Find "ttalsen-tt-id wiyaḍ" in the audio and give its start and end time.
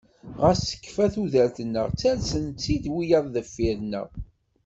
1.89-3.25